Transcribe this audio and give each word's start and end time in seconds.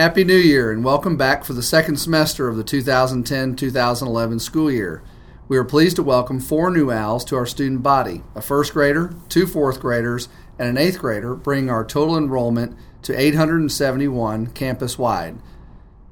Happy 0.00 0.24
New 0.24 0.32
Year 0.32 0.72
and 0.72 0.82
welcome 0.82 1.18
back 1.18 1.44
for 1.44 1.52
the 1.52 1.62
second 1.62 1.98
semester 1.98 2.48
of 2.48 2.56
the 2.56 2.64
2010 2.64 3.54
2011 3.54 4.38
school 4.38 4.72
year. 4.72 5.02
We 5.46 5.58
are 5.58 5.62
pleased 5.62 5.96
to 5.96 6.02
welcome 6.02 6.40
four 6.40 6.70
new 6.70 6.90
owls 6.90 7.22
to 7.26 7.36
our 7.36 7.44
student 7.44 7.82
body 7.82 8.22
a 8.34 8.40
first 8.40 8.72
grader, 8.72 9.14
two 9.28 9.46
fourth 9.46 9.78
graders, 9.78 10.30
and 10.58 10.70
an 10.70 10.78
eighth 10.78 11.00
grader, 11.00 11.34
bringing 11.34 11.68
our 11.68 11.84
total 11.84 12.16
enrollment 12.16 12.78
to 13.02 13.12
871 13.12 14.46
campus 14.52 14.96
wide. 14.98 15.36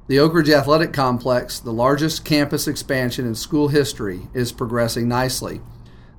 The 0.05 0.19
Oak 0.19 0.35
Ridge 0.35 0.51
Athletic 0.51 0.93
Complex, 0.93 1.59
the 1.59 1.73
largest 1.73 2.23
campus 2.23 2.67
expansion 2.67 3.25
in 3.25 3.33
school 3.33 3.69
history, 3.69 4.27
is 4.35 4.51
progressing 4.51 5.07
nicely. 5.07 5.61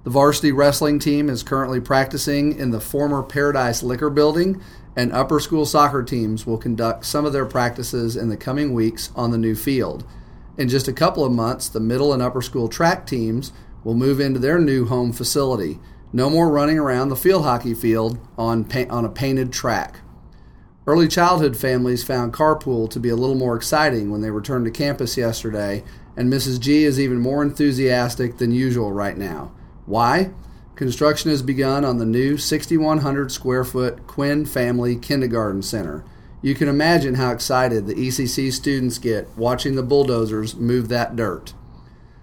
The 0.02 0.10
varsity 0.10 0.50
wrestling 0.50 0.98
team 0.98 1.28
is 1.28 1.42
currently 1.42 1.78
practicing 1.78 2.58
in 2.58 2.70
the 2.70 2.80
former 2.80 3.22
Paradise 3.22 3.82
Liquor 3.82 4.08
Building, 4.08 4.62
and 4.96 5.12
upper 5.12 5.38
school 5.40 5.66
soccer 5.66 6.02
teams 6.02 6.46
will 6.46 6.56
conduct 6.56 7.04
some 7.04 7.26
of 7.26 7.34
their 7.34 7.44
practices 7.44 8.16
in 8.16 8.30
the 8.30 8.36
coming 8.36 8.72
weeks 8.72 9.10
on 9.14 9.30
the 9.30 9.36
new 9.36 9.54
field. 9.54 10.06
In 10.56 10.70
just 10.70 10.88
a 10.88 10.94
couple 10.94 11.22
of 11.22 11.32
months, 11.32 11.68
the 11.68 11.80
middle 11.80 12.14
and 12.14 12.22
upper 12.22 12.40
school 12.40 12.66
track 12.66 13.06
teams 13.06 13.52
will 13.84 13.94
move 13.94 14.20
into 14.20 14.40
their 14.40 14.58
new 14.58 14.86
home 14.86 15.12
facility. 15.12 15.78
No 16.14 16.30
more 16.30 16.50
running 16.50 16.78
around 16.78 17.10
the 17.10 17.16
field 17.16 17.44
hockey 17.44 17.74
field 17.74 18.18
on, 18.38 18.64
pa- 18.64 18.86
on 18.88 19.04
a 19.04 19.10
painted 19.10 19.52
track. 19.52 20.00
Early 20.86 21.08
childhood 21.08 21.58
families 21.58 22.02
found 22.02 22.32
carpool 22.32 22.88
to 22.90 22.98
be 22.98 23.10
a 23.10 23.16
little 23.16 23.36
more 23.36 23.54
exciting 23.54 24.10
when 24.10 24.22
they 24.22 24.30
returned 24.30 24.64
to 24.64 24.70
campus 24.70 25.18
yesterday, 25.18 25.84
and 26.16 26.32
Mrs. 26.32 26.58
G 26.58 26.84
is 26.84 26.98
even 26.98 27.20
more 27.20 27.42
enthusiastic 27.42 28.38
than 28.38 28.50
usual 28.50 28.92
right 28.92 29.18
now. 29.18 29.52
Why? 29.86 30.30
Construction 30.76 31.30
has 31.30 31.42
begun 31.42 31.84
on 31.84 31.98
the 31.98 32.06
new 32.06 32.36
6,100 32.36 33.30
square 33.30 33.64
foot 33.64 34.06
Quinn 34.06 34.46
Family 34.46 34.96
Kindergarten 34.96 35.62
Center. 35.62 36.04
You 36.42 36.54
can 36.54 36.68
imagine 36.68 37.16
how 37.16 37.32
excited 37.32 37.86
the 37.86 37.94
ECC 37.94 38.50
students 38.50 38.96
get 38.96 39.28
watching 39.36 39.74
the 39.74 39.82
bulldozers 39.82 40.56
move 40.56 40.88
that 40.88 41.16
dirt. 41.16 41.52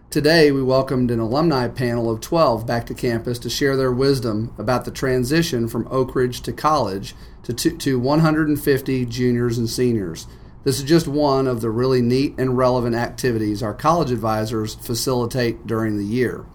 Today, 0.09 0.51
we 0.51 0.63
welcomed 0.63 1.11
an 1.11 1.19
alumni 1.19 1.67
panel 1.67 2.09
of 2.09 2.21
12 2.21 2.65
back 2.65 2.85
to 2.87 2.95
campus 2.95 3.37
to 3.39 3.49
share 3.49 3.75
their 3.75 3.91
wisdom 3.91 4.53
about 4.57 4.85
the 4.85 4.91
transition 4.91 5.67
from 5.67 5.87
Oak 5.91 6.15
Ridge 6.15 6.41
to 6.41 6.53
college 6.53 7.13
to, 7.43 7.53
to 7.53 7.99
150 7.99 9.05
juniors 9.05 9.57
and 9.57 9.69
seniors. 9.69 10.25
This 10.63 10.79
is 10.79 10.85
just 10.85 11.07
one 11.07 11.45
of 11.45 11.61
the 11.61 11.69
really 11.69 12.01
neat 12.01 12.33
and 12.37 12.57
relevant 12.57 12.95
activities 12.95 13.61
our 13.61 13.73
college 13.73 14.09
advisors 14.09 14.75
facilitate 14.75 15.67
during 15.67 15.97
the 15.97 16.05
year. 16.05 16.45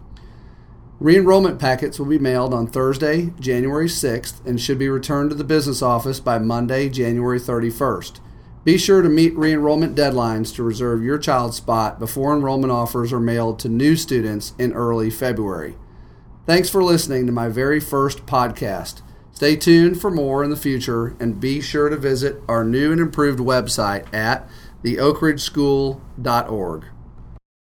Re 1.03 1.17
enrollment 1.17 1.58
packets 1.58 1.98
will 1.98 2.06
be 2.06 2.20
mailed 2.20 2.55
on 2.55 2.69
Thursday, 2.69 3.33
January 3.41 3.89
6th, 3.89 4.34
and 4.47 4.61
should 4.61 4.78
be 4.78 4.89
returned 4.89 5.31
to 5.31 5.36
the 5.36 5.42
business 5.42 5.83
office 5.83 6.20
by 6.20 6.39
Monday, 6.39 6.89
January 6.89 7.41
31st. 7.41 8.20
Be 8.62 8.78
sure 8.78 9.03
to 9.03 9.09
meet 9.09 9.36
re 9.36 9.53
enrollment 9.53 9.97
deadlines 9.97 10.55
to 10.55 10.62
reserve 10.62 11.03
your 11.03 11.19
child's 11.19 11.56
spot 11.56 11.98
before 11.98 12.33
enrollment 12.33 12.70
offers 12.70 13.12
are 13.12 13.19
mailed 13.19 13.59
to 13.59 13.69
new 13.69 13.97
students 13.97 14.55
in 14.61 14.72
early 14.75 15.11
February. 15.11 15.75
Thanks 16.47 16.70
for 16.70 16.84
listening 16.84 17.27
to 17.27 17.33
my 17.33 17.48
very 17.48 17.81
first 17.81 18.25
podcast. 18.25 19.03
Stay 19.33 19.56
tuned 19.56 20.00
for 20.00 20.12
more 20.12 20.44
in 20.44 20.50
the 20.50 20.56
future 20.56 21.16
and 21.19 21.41
be 21.41 21.61
sure 21.61 21.89
to 21.89 21.97
visit 21.97 22.41
our 22.47 22.62
new 22.62 22.92
and 22.92 23.00
improved 23.00 23.41
website 23.41 24.06
at 24.14 24.48
theoakridgeschool.org. 24.84 26.84